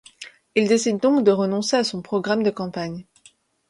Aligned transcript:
Il 0.55 0.67
décide 0.67 0.99
donc 0.99 1.23
de 1.23 1.29
renoncer 1.31 1.75
à 1.77 1.83
son 1.83 2.01
programme 2.01 2.41
de 2.41 2.49
campagne. 2.49 3.05